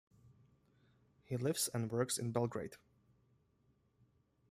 [1.25, 2.75] He lives and works in Belgrade.